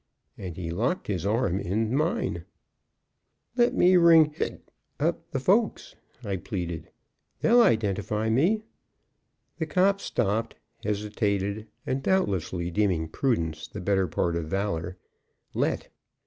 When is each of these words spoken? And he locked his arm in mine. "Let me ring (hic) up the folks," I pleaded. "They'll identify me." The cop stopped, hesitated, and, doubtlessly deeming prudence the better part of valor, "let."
And 0.35 0.57
he 0.57 0.71
locked 0.71 1.05
his 1.05 1.27
arm 1.27 1.59
in 1.59 1.95
mine. 1.95 2.45
"Let 3.55 3.75
me 3.75 3.95
ring 3.97 4.31
(hic) 4.35 4.61
up 4.99 5.29
the 5.29 5.39
folks," 5.39 5.93
I 6.25 6.37
pleaded. 6.37 6.89
"They'll 7.41 7.61
identify 7.61 8.27
me." 8.31 8.63
The 9.59 9.67
cop 9.67 10.01
stopped, 10.01 10.55
hesitated, 10.83 11.67
and, 11.85 12.01
doubtlessly 12.01 12.71
deeming 12.71 13.09
prudence 13.09 13.67
the 13.67 13.79
better 13.79 14.07
part 14.07 14.35
of 14.35 14.45
valor, 14.45 14.97
"let." 15.53 15.89